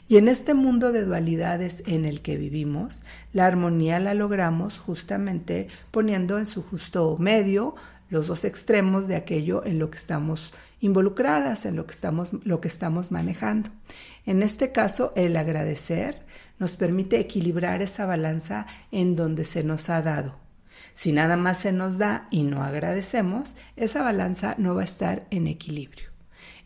Y 0.09 0.19
en 0.19 0.29
este 0.29 0.55
mundo 0.55 0.93
de 0.93 1.05
dualidades 1.05 1.83
en 1.89 2.05
el 2.05 2.23
que 2.23 2.37
vivimos, 2.37 3.03
la 3.33 3.45
armonía 3.47 3.99
la 3.99 4.15
logramos 4.15 4.79
justamente 4.79 5.67
poniendo 5.91 6.39
en 6.39 6.47
su 6.47 6.63
justo 6.63 7.17
medio 7.19 7.75
los 8.09 8.29
dos 8.29 8.45
extremos 8.45 9.09
de 9.09 9.17
aquello 9.17 9.65
en 9.67 9.81
lo 9.81 9.91
que 9.91 9.99
estamos 9.99 10.55
involucradas, 10.81 11.67
en 11.67 11.75
lo 11.75 11.87
que 11.87 11.93
estamos, 11.93 12.31
lo 12.45 12.61
que 12.61 12.69
estamos 12.69 13.11
manejando. 13.11 13.71
En 14.27 14.43
este 14.43 14.73
caso, 14.73 15.13
el 15.17 15.37
agradecer 15.37 16.27
nos 16.59 16.77
permite 16.77 17.21
equilibrar 17.21 17.81
esa 17.81 18.07
balanza 18.07 18.67
en 18.91 19.15
donde 19.15 19.45
se 19.45 19.63
nos 19.63 19.89
ha 19.89 20.03
dado. 20.03 20.39
Si 20.95 21.13
nada 21.13 21.37
más 21.37 21.59
se 21.59 21.73
nos 21.73 21.99
da 21.99 22.27
y 22.31 22.43
no 22.43 22.63
agradecemos, 22.63 23.57
esa 23.77 24.03
balanza 24.03 24.55
no 24.59 24.75
va 24.75 24.83
a 24.83 24.87
estar 24.87 25.27
en 25.31 25.47
equilibrio. 25.47 26.11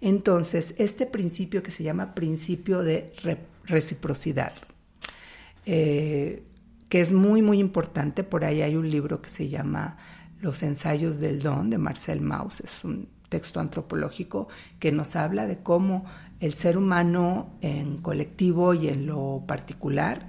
Entonces, 0.00 0.74
este 0.78 1.04
principio 1.04 1.62
que 1.62 1.70
se 1.70 1.82
llama 1.82 2.14
principio 2.14 2.82
de 2.82 3.12
reciprocidad, 3.64 4.52
eh, 5.66 6.44
que 6.88 7.00
es 7.00 7.12
muy, 7.12 7.42
muy 7.42 7.58
importante, 7.58 8.24
por 8.24 8.44
ahí 8.44 8.62
hay 8.62 8.76
un 8.76 8.88
libro 8.88 9.20
que 9.20 9.30
se 9.30 9.48
llama 9.48 9.98
Los 10.40 10.62
ensayos 10.62 11.20
del 11.20 11.42
don 11.42 11.68
de 11.68 11.78
Marcel 11.78 12.20
Mauss, 12.20 12.60
es 12.60 12.84
un 12.84 13.08
texto 13.28 13.60
antropológico 13.60 14.48
que 14.78 14.90
nos 14.90 15.16
habla 15.16 15.46
de 15.46 15.58
cómo 15.58 16.04
el 16.40 16.54
ser 16.54 16.76
humano 16.76 17.50
en 17.60 17.98
colectivo 17.98 18.74
y 18.74 18.88
en 18.88 19.06
lo 19.06 19.44
particular 19.46 20.26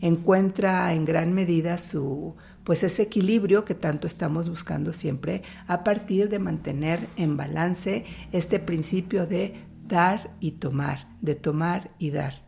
encuentra 0.00 0.92
en 0.92 1.04
gran 1.04 1.32
medida 1.32 1.78
su 1.78 2.36
pues 2.64 2.82
ese 2.82 3.02
equilibrio 3.02 3.64
que 3.64 3.74
tanto 3.74 4.06
estamos 4.06 4.48
buscando 4.48 4.92
siempre 4.92 5.42
a 5.66 5.84
partir 5.84 6.28
de 6.28 6.38
mantener 6.38 7.08
en 7.16 7.36
balance 7.36 8.04
este 8.32 8.58
principio 8.58 9.26
de 9.26 9.54
dar 9.86 10.34
y 10.40 10.52
tomar, 10.52 11.08
de 11.20 11.34
tomar 11.34 11.90
y 11.98 12.10
dar. 12.10 12.42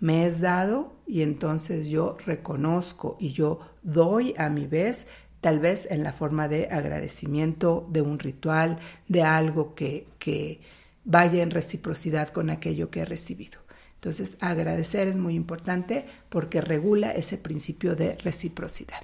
Me 0.00 0.26
es 0.26 0.40
dado 0.40 0.96
y 1.06 1.20
entonces 1.22 1.88
yo 1.88 2.16
reconozco 2.24 3.18
y 3.20 3.32
yo 3.32 3.60
doy 3.82 4.34
a 4.38 4.48
mi 4.48 4.66
vez 4.66 5.06
tal 5.40 5.60
vez 5.60 5.86
en 5.90 6.02
la 6.02 6.12
forma 6.12 6.48
de 6.48 6.68
agradecimiento, 6.70 7.86
de 7.90 8.02
un 8.02 8.18
ritual, 8.18 8.78
de 9.06 9.22
algo 9.22 9.74
que, 9.74 10.08
que 10.18 10.60
vaya 11.08 11.42
en 11.42 11.50
reciprocidad 11.50 12.28
con 12.28 12.50
aquello 12.50 12.90
que 12.90 13.00
he 13.00 13.04
recibido. 13.06 13.58
Entonces, 13.94 14.36
agradecer 14.40 15.08
es 15.08 15.16
muy 15.16 15.34
importante 15.34 16.06
porque 16.28 16.60
regula 16.60 17.10
ese 17.10 17.38
principio 17.38 17.96
de 17.96 18.14
reciprocidad. 18.16 19.02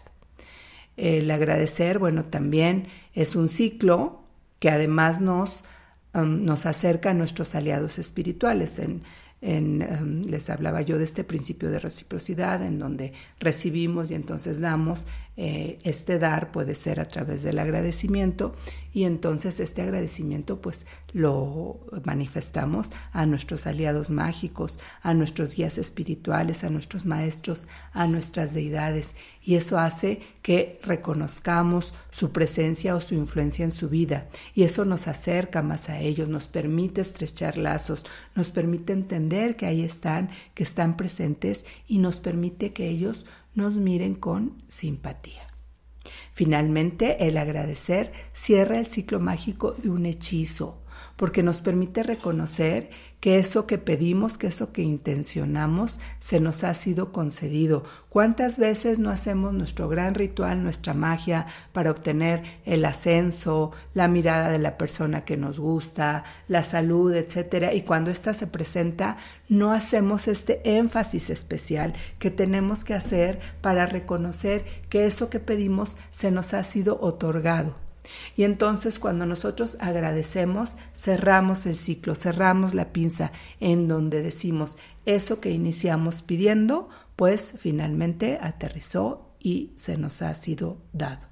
El 0.96 1.28
agradecer, 1.30 1.98
bueno, 1.98 2.26
también 2.26 2.86
es 3.14 3.34
un 3.34 3.48
ciclo 3.48 4.22
que 4.60 4.70
además 4.70 5.20
nos, 5.20 5.64
um, 6.12 6.44
nos 6.44 6.66
acerca 6.66 7.10
a 7.10 7.14
nuestros 7.14 7.56
aliados 7.56 7.98
espirituales. 7.98 8.78
En, 8.78 9.02
Em, 9.46 10.24
les 10.24 10.48
hablaba 10.48 10.80
yo 10.80 10.96
de 10.96 11.04
este 11.04 11.22
principio 11.22 11.70
de 11.70 11.78
reciprocidad 11.78 12.62
en 12.62 12.78
donde 12.78 13.12
recibimos 13.38 14.10
y 14.10 14.14
entonces 14.14 14.58
damos. 14.58 15.06
Eh, 15.36 15.78
este 15.82 16.18
dar 16.18 16.50
puede 16.50 16.74
ser 16.74 16.98
a 16.98 17.08
través 17.08 17.42
del 17.42 17.58
agradecimiento 17.58 18.56
y 18.94 19.04
entonces 19.04 19.58
este 19.58 19.82
agradecimiento 19.82 20.62
pues 20.62 20.86
lo 21.12 21.80
manifestamos 22.04 22.92
a 23.12 23.26
nuestros 23.26 23.66
aliados 23.66 24.08
mágicos, 24.08 24.78
a 25.02 25.12
nuestros 25.14 25.56
guías 25.56 25.76
espirituales, 25.78 26.62
a 26.62 26.70
nuestros 26.70 27.04
maestros, 27.04 27.66
a 27.92 28.06
nuestras 28.06 28.54
deidades 28.54 29.16
y 29.42 29.56
eso 29.56 29.78
hace 29.78 30.22
que 30.42 30.78
reconozcamos 30.84 31.92
su 32.10 32.30
presencia 32.30 32.94
o 32.94 33.00
su 33.00 33.14
influencia 33.14 33.64
en 33.64 33.72
su 33.72 33.88
vida 33.88 34.28
y 34.54 34.62
eso 34.62 34.84
nos 34.84 35.08
acerca 35.08 35.60
más 35.60 35.90
a 35.90 35.98
ellos, 35.98 36.28
nos 36.28 36.46
permite 36.46 37.00
estrechar 37.00 37.58
lazos, 37.58 38.06
nos 38.36 38.52
permite 38.52 38.92
entender 38.92 39.56
que 39.56 39.66
ahí 39.66 39.82
están, 39.82 40.30
que 40.54 40.62
están 40.62 40.96
presentes 40.96 41.66
y 41.88 41.98
nos 41.98 42.20
permite 42.20 42.72
que 42.72 42.88
ellos 42.88 43.26
nos 43.56 43.74
miren 43.74 44.14
con 44.14 44.62
simpatía. 44.68 45.53
Finalmente, 46.34 47.28
el 47.28 47.38
agradecer 47.38 48.12
cierra 48.32 48.80
el 48.80 48.86
ciclo 48.86 49.20
mágico 49.20 49.70
de 49.70 49.88
un 49.88 50.04
hechizo, 50.04 50.83
porque 51.16 51.42
nos 51.42 51.60
permite 51.60 52.02
reconocer 52.02 52.90
que 53.24 53.38
eso 53.38 53.66
que 53.66 53.78
pedimos, 53.78 54.36
que 54.36 54.48
eso 54.48 54.70
que 54.70 54.82
intencionamos, 54.82 55.98
se 56.20 56.40
nos 56.40 56.62
ha 56.62 56.74
sido 56.74 57.10
concedido. 57.10 57.82
¿Cuántas 58.10 58.58
veces 58.58 58.98
no 58.98 59.08
hacemos 59.08 59.54
nuestro 59.54 59.88
gran 59.88 60.14
ritual, 60.14 60.62
nuestra 60.62 60.92
magia 60.92 61.46
para 61.72 61.90
obtener 61.90 62.42
el 62.66 62.84
ascenso, 62.84 63.72
la 63.94 64.08
mirada 64.08 64.50
de 64.50 64.58
la 64.58 64.76
persona 64.76 65.24
que 65.24 65.38
nos 65.38 65.58
gusta, 65.58 66.24
la 66.48 66.62
salud, 66.62 67.14
etcétera? 67.14 67.72
Y 67.72 67.80
cuando 67.80 68.10
ésta 68.10 68.34
se 68.34 68.46
presenta, 68.46 69.16
no 69.48 69.72
hacemos 69.72 70.28
este 70.28 70.76
énfasis 70.76 71.30
especial 71.30 71.94
que 72.18 72.30
tenemos 72.30 72.84
que 72.84 72.92
hacer 72.92 73.40
para 73.62 73.86
reconocer 73.86 74.66
que 74.90 75.06
eso 75.06 75.30
que 75.30 75.40
pedimos 75.40 75.96
se 76.10 76.30
nos 76.30 76.52
ha 76.52 76.62
sido 76.62 77.00
otorgado. 77.00 77.83
Y 78.36 78.44
entonces 78.44 78.98
cuando 78.98 79.26
nosotros 79.26 79.76
agradecemos, 79.80 80.76
cerramos 80.94 81.66
el 81.66 81.76
ciclo, 81.76 82.14
cerramos 82.14 82.74
la 82.74 82.92
pinza 82.92 83.32
en 83.60 83.88
donde 83.88 84.22
decimos 84.22 84.78
eso 85.06 85.40
que 85.40 85.50
iniciamos 85.50 86.22
pidiendo, 86.22 86.88
pues 87.16 87.54
finalmente 87.58 88.38
aterrizó 88.40 89.30
y 89.38 89.72
se 89.76 89.96
nos 89.96 90.22
ha 90.22 90.34
sido 90.34 90.78
dado. 90.92 91.26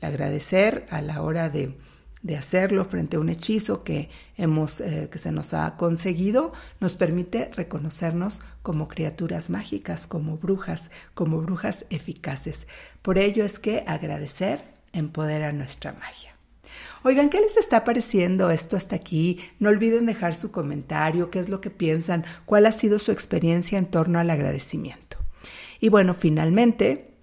El 0.00 0.08
agradecer 0.08 0.86
a 0.90 1.00
la 1.00 1.22
hora 1.22 1.48
de, 1.48 1.76
de 2.22 2.36
hacerlo 2.36 2.84
frente 2.84 3.16
a 3.16 3.20
un 3.20 3.28
hechizo 3.28 3.84
que, 3.84 4.10
hemos, 4.36 4.80
eh, 4.80 5.08
que 5.10 5.18
se 5.18 5.32
nos 5.32 5.54
ha 5.54 5.76
conseguido, 5.76 6.52
nos 6.80 6.96
permite 6.96 7.50
reconocernos 7.54 8.42
como 8.62 8.88
criaturas 8.88 9.50
mágicas, 9.50 10.06
como 10.06 10.36
brujas, 10.38 10.90
como 11.14 11.40
brujas 11.40 11.86
eficaces. 11.90 12.66
Por 13.02 13.18
ello 13.18 13.44
es 13.44 13.58
que 13.58 13.84
agradecer 13.86 14.73
empodera 14.94 15.52
nuestra 15.52 15.92
magia. 15.92 16.34
Oigan, 17.02 17.28
¿qué 17.28 17.40
les 17.40 17.58
está 17.58 17.84
pareciendo 17.84 18.50
esto 18.50 18.78
hasta 18.78 18.96
aquí? 18.96 19.38
No 19.58 19.68
olviden 19.68 20.06
dejar 20.06 20.34
su 20.34 20.50
comentario, 20.50 21.30
qué 21.30 21.38
es 21.38 21.50
lo 21.50 21.60
que 21.60 21.68
piensan, 21.68 22.24
cuál 22.46 22.64
ha 22.64 22.72
sido 22.72 22.98
su 22.98 23.12
experiencia 23.12 23.76
en 23.76 23.86
torno 23.86 24.18
al 24.18 24.30
agradecimiento. 24.30 25.18
Y 25.80 25.90
bueno, 25.90 26.14
finalmente, 26.14 27.13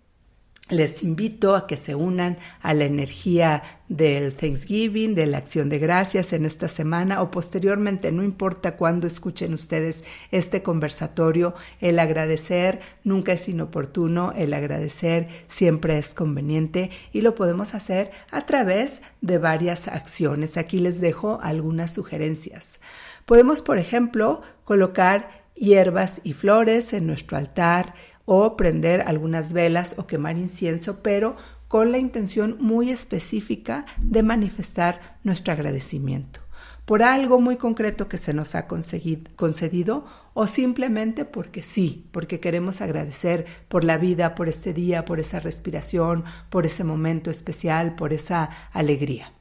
les 0.72 1.04
invito 1.04 1.56
a 1.56 1.68
que 1.68 1.78
se 1.78 1.96
unan 1.96 2.38
a 2.62 2.74
la 2.74 2.86
energía 2.86 3.62
del 3.90 4.34
Thanksgiving, 4.34 5.16
de 5.16 5.26
la 5.26 5.38
acción 5.38 5.68
de 5.68 5.80
gracias 5.80 6.32
en 6.32 6.46
esta 6.46 6.70
semana 6.70 7.22
o 7.22 7.30
posteriormente, 7.30 8.12
no 8.14 8.24
importa 8.24 8.78
cuándo 8.78 9.06
escuchen 9.06 9.54
ustedes 9.54 10.06
este 10.32 10.64
conversatorio, 10.64 11.54
el 11.82 12.00
agradecer 12.00 12.80
nunca 13.04 13.34
es 13.34 13.50
inoportuno, 13.50 14.32
el 14.36 14.54
agradecer 14.54 15.28
siempre 15.48 15.98
es 15.98 16.14
conveniente 16.14 16.90
y 17.12 17.20
lo 17.20 17.36
podemos 17.36 17.76
hacer 17.76 18.10
a 18.32 18.46
través 18.46 19.02
de 19.20 19.38
varias 19.38 19.90
acciones. 19.90 20.56
Aquí 20.56 20.80
les 20.80 21.02
dejo 21.02 21.40
algunas 21.44 21.94
sugerencias. 21.94 22.80
Podemos, 23.26 23.62
por 23.62 23.78
ejemplo, 23.78 24.42
colocar 24.64 25.42
hierbas 25.54 26.22
y 26.24 26.34
flores 26.34 26.94
en 26.94 27.06
nuestro 27.08 27.38
altar, 27.38 27.94
o 28.26 28.58
prender 28.58 29.02
algunas 29.02 29.54
velas 29.54 29.96
o 29.98 30.08
quemar 30.08 30.38
incienso, 30.38 31.02
pero 31.02 31.36
con 31.68 31.92
la 31.92 31.98
intención 31.98 32.58
muy 32.60 32.92
específica 32.92 33.86
de 33.98 34.24
manifestar 34.24 35.18
nuestro 35.24 35.54
agradecimiento 35.54 36.42
por 36.86 37.04
algo 37.04 37.40
muy 37.40 37.58
concreto 37.58 38.10
que 38.10 38.18
se 38.18 38.34
nos 38.34 38.56
ha 38.56 38.68
concedido 38.68 40.06
o 40.34 40.46
simplemente 40.48 41.24
porque 41.26 41.64
sí, 41.64 42.10
porque 42.12 42.40
queremos 42.40 42.82
agradecer 42.82 43.46
por 43.70 43.86
la 43.86 43.98
vida, 43.98 44.36
por 44.36 44.50
este 44.50 44.74
día, 44.74 45.06
por 45.06 45.20
esa 45.20 45.40
respiración, 45.40 46.26
por 46.50 46.66
ese 46.66 46.84
momento 46.84 47.30
especial, 47.30 47.96
por 47.96 48.12
esa 48.12 48.50
alegría. 48.74 49.32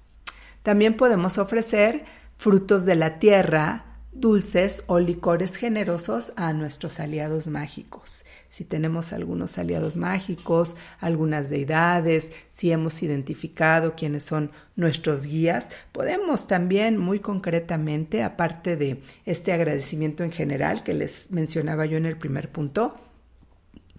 También 0.62 0.96
podemos 0.96 1.38
ofrecer 1.38 2.04
frutos 2.36 2.84
de 2.84 2.94
la 2.94 3.18
tierra, 3.18 3.89
dulces 4.12 4.82
o 4.86 4.98
licores 4.98 5.56
generosos 5.56 6.32
a 6.36 6.52
nuestros 6.52 7.00
aliados 7.00 7.46
mágicos. 7.46 8.24
Si 8.48 8.64
tenemos 8.64 9.12
algunos 9.12 9.58
aliados 9.58 9.96
mágicos, 9.96 10.76
algunas 10.98 11.50
deidades, 11.50 12.32
si 12.50 12.72
hemos 12.72 13.02
identificado 13.02 13.94
quiénes 13.94 14.24
son 14.24 14.50
nuestros 14.74 15.24
guías, 15.26 15.68
podemos 15.92 16.48
también 16.48 16.98
muy 16.98 17.20
concretamente, 17.20 18.24
aparte 18.24 18.76
de 18.76 19.02
este 19.24 19.52
agradecimiento 19.52 20.24
en 20.24 20.32
general 20.32 20.82
que 20.82 20.94
les 20.94 21.30
mencionaba 21.30 21.86
yo 21.86 21.96
en 21.96 22.06
el 22.06 22.16
primer 22.16 22.50
punto, 22.50 22.96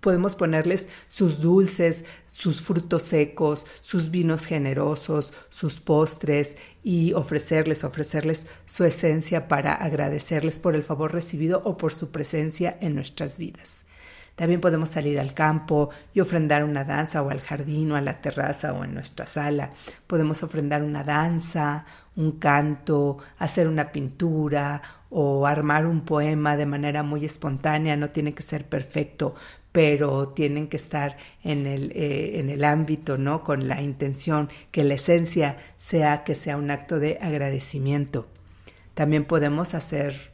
Podemos 0.01 0.36
ponerles 0.36 0.89
sus 1.08 1.41
dulces, 1.41 2.05
sus 2.27 2.62
frutos 2.62 3.03
secos, 3.03 3.65
sus 3.81 4.12
vinos 4.12 4.46
generosos, 4.48 5.31
sus 5.50 5.79
postres 5.79 6.58
y 6.84 7.13
ofrecerles, 7.13 7.84
ofrecerles 7.84 8.48
su 8.65 8.84
esencia 8.84 9.48
para 9.48 9.74
agradecerles 9.74 10.60
por 10.60 10.75
el 10.75 10.84
favor 10.84 11.13
recibido 11.13 11.62
o 11.63 11.77
por 11.77 11.93
su 11.93 12.10
presencia 12.12 12.75
en 12.81 12.96
nuestras 12.96 13.38
vidas. 13.38 13.86
También 14.36 14.62
podemos 14.62 14.89
salir 14.89 15.20
al 15.20 15.36
campo 15.36 15.91
y 16.13 16.20
ofrendar 16.20 16.63
una 16.63 16.84
danza 16.84 17.22
o 17.22 17.29
al 17.29 17.41
jardín 17.41 17.91
o 17.91 17.96
a 17.96 18.01
la 18.01 18.22
terraza 18.22 18.74
o 18.74 18.84
en 18.84 18.93
nuestra 18.96 19.27
sala. 19.27 19.72
Podemos 20.08 20.41
ofrendar 20.41 20.81
una 20.84 21.03
danza, 21.03 21.86
un 22.15 22.39
canto, 22.39 23.20
hacer 23.38 23.67
una 23.67 23.91
pintura 23.91 24.81
o 25.12 25.46
armar 25.46 25.86
un 25.86 26.01
poema 26.05 26.58
de 26.58 26.65
manera 26.65 27.03
muy 27.03 27.25
espontánea. 27.25 27.96
No 27.98 28.10
tiene 28.10 28.34
que 28.34 28.41
ser 28.41 28.67
perfecto, 28.67 29.35
pero 29.72 30.29
tienen 30.29 30.68
que 30.68 30.77
estar 30.77 31.18
en 31.44 31.66
el, 31.66 31.92
eh, 31.94 32.40
en 32.40 32.50
el 32.50 32.64
ámbito, 32.64 33.18
¿no? 33.18 33.44
Con 33.44 33.68
la 33.68 33.81
intención 33.81 34.50
que 34.72 34.84
la 34.84 34.96
esencia 34.96 35.57
sea 35.77 36.24
que 36.24 36.36
sea 36.36 36.57
un 36.57 36.72
acto 36.72 37.00
de 37.00 37.18
agradecimiento. 37.22 38.27
También 38.94 39.25
podemos 39.25 39.74
hacer 39.74 40.30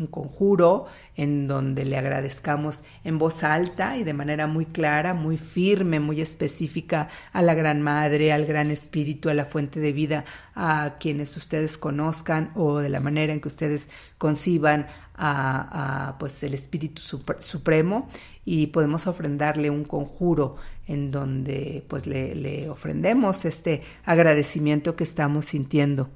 un 0.00 0.06
conjuro 0.06 0.86
en 1.16 1.46
donde 1.46 1.84
le 1.84 1.96
agradezcamos 1.96 2.84
en 3.04 3.18
voz 3.18 3.44
alta 3.44 3.96
y 3.98 4.04
de 4.04 4.14
manera 4.14 4.46
muy 4.46 4.66
clara, 4.66 5.14
muy 5.14 5.36
firme, 5.36 6.00
muy 6.00 6.20
específica 6.20 7.08
a 7.32 7.42
la 7.42 7.54
Gran 7.54 7.82
Madre, 7.82 8.32
al 8.32 8.46
Gran 8.46 8.70
Espíritu, 8.70 9.28
a 9.28 9.34
la 9.34 9.44
fuente 9.44 9.80
de 9.80 9.92
vida, 9.92 10.24
a 10.54 10.96
quienes 10.98 11.36
ustedes 11.36 11.78
conozcan 11.78 12.50
o 12.54 12.78
de 12.78 12.88
la 12.88 13.00
manera 13.00 13.32
en 13.32 13.40
que 13.40 13.48
ustedes 13.48 13.88
conciban 14.18 14.86
a, 15.14 16.16
pues 16.18 16.42
el 16.42 16.54
Espíritu 16.54 17.02
Supremo 17.40 18.08
y 18.46 18.68
podemos 18.68 19.06
ofrendarle 19.06 19.68
un 19.68 19.84
conjuro 19.84 20.56
en 20.86 21.10
donde 21.10 21.84
pues 21.88 22.06
le, 22.06 22.34
le 22.34 22.70
ofrendemos 22.70 23.44
este 23.44 23.82
agradecimiento 24.04 24.96
que 24.96 25.04
estamos 25.04 25.44
sintiendo. 25.44 26.08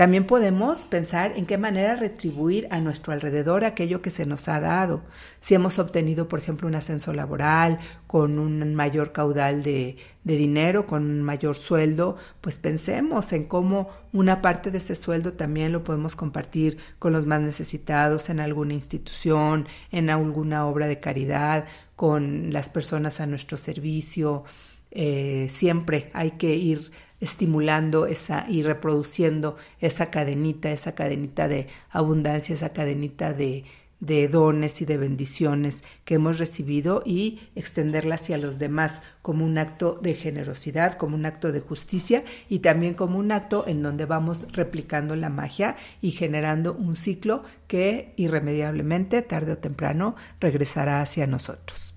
También 0.00 0.24
podemos 0.24 0.86
pensar 0.86 1.34
en 1.36 1.44
qué 1.44 1.58
manera 1.58 1.94
retribuir 1.94 2.66
a 2.70 2.80
nuestro 2.80 3.12
alrededor 3.12 3.66
aquello 3.66 4.00
que 4.00 4.08
se 4.08 4.24
nos 4.24 4.48
ha 4.48 4.58
dado. 4.58 5.02
Si 5.40 5.54
hemos 5.54 5.78
obtenido, 5.78 6.26
por 6.26 6.38
ejemplo, 6.38 6.66
un 6.66 6.74
ascenso 6.74 7.12
laboral 7.12 7.80
con 8.06 8.38
un 8.38 8.74
mayor 8.74 9.12
caudal 9.12 9.62
de, 9.62 9.98
de, 10.24 10.36
dinero, 10.38 10.86
con 10.86 11.02
un 11.02 11.20
mayor 11.20 11.54
sueldo, 11.54 12.16
pues 12.40 12.56
pensemos 12.56 13.34
en 13.34 13.44
cómo 13.44 13.90
una 14.14 14.40
parte 14.40 14.70
de 14.70 14.78
ese 14.78 14.96
sueldo 14.96 15.34
también 15.34 15.70
lo 15.70 15.84
podemos 15.84 16.16
compartir 16.16 16.78
con 16.98 17.12
los 17.12 17.26
más 17.26 17.42
necesitados 17.42 18.30
en 18.30 18.40
alguna 18.40 18.72
institución, 18.72 19.68
en 19.92 20.08
alguna 20.08 20.64
obra 20.64 20.86
de 20.86 20.98
caridad, 20.98 21.66
con 21.94 22.54
las 22.54 22.70
personas 22.70 23.20
a 23.20 23.26
nuestro 23.26 23.58
servicio. 23.58 24.44
Eh, 24.92 25.48
siempre 25.50 26.10
hay 26.14 26.32
que 26.32 26.54
ir 26.54 26.90
estimulando 27.20 28.06
esa 28.06 28.46
y 28.48 28.62
reproduciendo 28.62 29.56
esa 29.78 30.10
cadenita, 30.10 30.70
esa 30.70 30.94
cadenita 30.94 31.48
de 31.48 31.66
abundancia, 31.90 32.54
esa 32.54 32.72
cadenita 32.72 33.32
de, 33.32 33.64
de 34.00 34.28
dones 34.28 34.80
y 34.80 34.86
de 34.86 34.96
bendiciones 34.96 35.84
que 36.04 36.14
hemos 36.14 36.38
recibido 36.38 37.02
y 37.04 37.40
extenderla 37.54 38.14
hacia 38.14 38.38
los 38.38 38.58
demás 38.58 39.02
como 39.20 39.44
un 39.44 39.58
acto 39.58 39.98
de 40.00 40.14
generosidad, 40.14 40.94
como 40.94 41.14
un 41.16 41.26
acto 41.26 41.52
de 41.52 41.60
justicia 41.60 42.24
y 42.48 42.60
también 42.60 42.94
como 42.94 43.18
un 43.18 43.30
acto 43.30 43.64
en 43.66 43.82
donde 43.82 44.06
vamos 44.06 44.46
replicando 44.52 45.14
la 45.16 45.28
magia 45.28 45.76
y 46.00 46.12
generando 46.12 46.72
un 46.72 46.96
ciclo 46.96 47.44
que 47.68 48.14
irremediablemente, 48.16 49.20
tarde 49.20 49.52
o 49.52 49.58
temprano, 49.58 50.16
regresará 50.40 51.02
hacia 51.02 51.26
nosotros. 51.26 51.94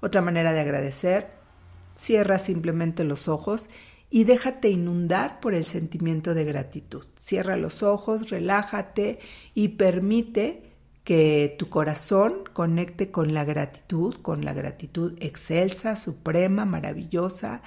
Otra 0.00 0.22
manera 0.22 0.52
de 0.52 0.60
agradecer, 0.60 1.32
cierra 1.94 2.38
simplemente 2.38 3.02
los 3.04 3.28
ojos 3.28 3.68
y 4.10 4.24
déjate 4.24 4.68
inundar 4.68 5.40
por 5.40 5.54
el 5.54 5.64
sentimiento 5.64 6.34
de 6.34 6.44
gratitud. 6.44 7.04
Cierra 7.18 7.56
los 7.56 7.82
ojos, 7.84 8.28
relájate 8.28 9.20
y 9.54 9.68
permite 9.68 10.64
que 11.04 11.54
tu 11.58 11.68
corazón 11.68 12.42
conecte 12.52 13.10
con 13.10 13.32
la 13.32 13.44
gratitud, 13.44 14.16
con 14.16 14.44
la 14.44 14.52
gratitud 14.52 15.16
excelsa, 15.20 15.96
suprema, 15.96 16.64
maravillosa, 16.64 17.62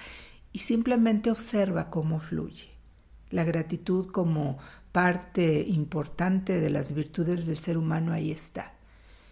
y 0.51 0.59
simplemente 0.59 1.31
observa 1.31 1.89
cómo 1.89 2.19
fluye. 2.19 2.69
La 3.31 3.43
gratitud 3.43 4.11
como 4.11 4.59
parte 4.91 5.65
importante 5.67 6.59
de 6.59 6.69
las 6.69 6.93
virtudes 6.93 7.47
del 7.47 7.57
ser 7.57 7.77
humano 7.77 8.13
ahí 8.13 8.31
está. 8.31 8.73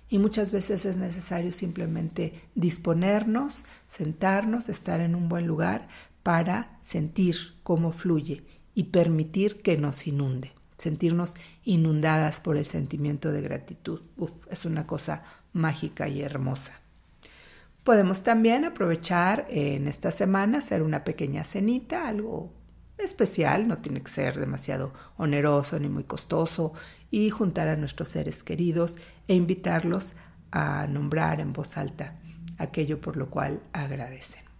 Y 0.09 0.17
muchas 0.17 0.51
veces 0.51 0.85
es 0.85 0.97
necesario 0.97 1.53
simplemente 1.53 2.33
disponernos, 2.55 3.63
sentarnos, 3.87 4.67
estar 4.67 4.99
en 4.99 5.15
un 5.15 5.29
buen 5.29 5.47
lugar 5.47 5.87
para 6.23 6.77
sentir 6.83 7.55
cómo 7.63 7.91
fluye 7.91 8.43
y 8.73 8.85
permitir 8.85 9.61
que 9.61 9.77
nos 9.77 10.07
inunde. 10.07 10.53
sentirnos 10.77 11.35
inundadas 11.63 12.39
por 12.41 12.57
el 12.57 12.65
sentimiento 12.65 13.31
de 13.31 13.43
gratitud. 13.43 14.01
es 14.49 14.65
una 14.65 14.87
cosa 14.87 15.23
mágica 15.53 16.07
y 16.07 16.23
hermosa. 16.23 16.81
Podemos 17.83 18.23
también 18.23 18.65
aprovechar 18.65 19.45
en 19.49 19.87
esta 19.87 20.09
semana 20.09 20.57
hacer 20.57 20.81
una 20.81 21.03
pequeña 21.03 21.43
cenita, 21.43 22.07
algo 22.07 22.51
especial, 22.97 23.67
no 23.67 23.77
tiene 23.77 24.01
que 24.01 24.11
ser 24.11 24.39
demasiado 24.39 24.91
oneroso 25.17 25.79
ni 25.79 25.87
muy 25.87 26.03
costoso, 26.03 26.73
y 27.11 27.29
juntar 27.29 27.67
a 27.67 27.75
nuestros 27.75 28.09
seres 28.09 28.43
queridos 28.43 28.97
e 29.27 29.35
invitarlos 29.35 30.13
a 30.51 30.87
nombrar 30.87 31.41
en 31.41 31.53
voz 31.53 31.77
alta 31.77 32.19
aquello 32.57 33.01
por 33.01 33.17
lo 33.17 33.29
cual 33.29 33.61
agradecen. 33.73 34.50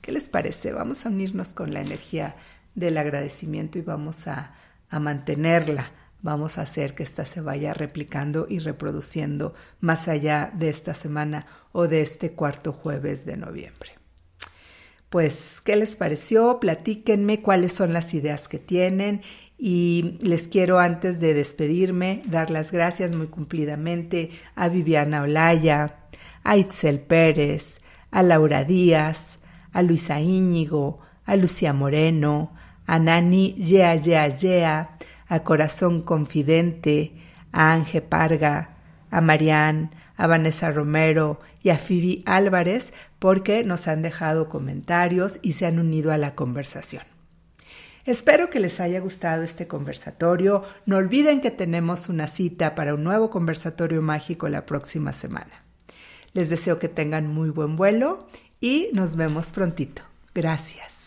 ¿Qué 0.00 0.12
les 0.12 0.28
parece? 0.28 0.72
Vamos 0.72 1.04
a 1.04 1.08
unirnos 1.08 1.54
con 1.54 1.74
la 1.74 1.80
energía 1.80 2.36
del 2.74 2.98
agradecimiento 2.98 3.78
y 3.78 3.82
vamos 3.82 4.26
a, 4.26 4.54
a 4.88 5.00
mantenerla. 5.00 5.92
Vamos 6.22 6.58
a 6.58 6.62
hacer 6.62 6.94
que 6.94 7.02
ésta 7.02 7.24
se 7.24 7.40
vaya 7.40 7.72
replicando 7.72 8.46
y 8.48 8.58
reproduciendo 8.58 9.54
más 9.80 10.08
allá 10.08 10.52
de 10.54 10.68
esta 10.68 10.94
semana 10.94 11.46
o 11.72 11.88
de 11.88 12.02
este 12.02 12.32
cuarto 12.32 12.72
jueves 12.72 13.24
de 13.24 13.36
noviembre. 13.36 13.92
Pues, 15.08 15.60
¿qué 15.64 15.74
les 15.74 15.96
pareció? 15.96 16.60
Platíquenme 16.60 17.42
cuáles 17.42 17.72
son 17.72 17.92
las 17.92 18.14
ideas 18.14 18.46
que 18.46 18.60
tienen 18.60 19.22
y 19.58 20.18
les 20.20 20.46
quiero 20.46 20.78
antes 20.78 21.20
de 21.20 21.34
despedirme 21.34 22.22
dar 22.26 22.50
las 22.50 22.70
gracias 22.70 23.12
muy 23.12 23.26
cumplidamente 23.26 24.30
a 24.54 24.68
Viviana 24.68 25.22
Olaya, 25.22 25.96
a 26.44 26.56
Itzel 26.56 27.00
Pérez, 27.00 27.80
a 28.12 28.22
Laura 28.22 28.62
Díaz, 28.64 29.39
a 29.72 29.82
Luisa 29.82 30.20
Íñigo, 30.20 31.00
a 31.24 31.36
Lucía 31.36 31.72
Moreno, 31.72 32.54
a 32.86 32.98
Nani 32.98 33.54
Yea 33.54 33.94
Yea 33.96 34.28
Yea, 34.28 34.96
a 35.28 35.40
Corazón 35.44 36.02
Confidente, 36.02 37.12
a 37.52 37.72
Ángel 37.72 38.02
Parga, 38.02 38.76
a 39.10 39.20
Marianne, 39.20 39.90
a 40.16 40.26
Vanessa 40.26 40.70
Romero 40.70 41.40
y 41.62 41.70
a 41.70 41.78
Phoebe 41.78 42.22
Álvarez 42.26 42.92
porque 43.18 43.64
nos 43.64 43.88
han 43.88 44.02
dejado 44.02 44.48
comentarios 44.48 45.38
y 45.42 45.52
se 45.52 45.66
han 45.66 45.78
unido 45.78 46.12
a 46.12 46.18
la 46.18 46.34
conversación. 46.34 47.02
Espero 48.04 48.50
que 48.50 48.60
les 48.60 48.80
haya 48.80 48.98
gustado 49.00 49.42
este 49.42 49.66
conversatorio. 49.66 50.64
No 50.86 50.96
olviden 50.96 51.40
que 51.40 51.50
tenemos 51.50 52.08
una 52.08 52.28
cita 52.28 52.74
para 52.74 52.94
un 52.94 53.04
nuevo 53.04 53.30
conversatorio 53.30 54.02
mágico 54.02 54.48
la 54.48 54.66
próxima 54.66 55.12
semana. 55.12 55.64
Les 56.32 56.48
deseo 56.48 56.78
que 56.78 56.88
tengan 56.88 57.26
muy 57.26 57.50
buen 57.50 57.76
vuelo 57.76 58.26
y 58.60 58.90
nos 58.92 59.16
vemos 59.16 59.50
prontito. 59.50 60.02
Gracias. 60.34 60.99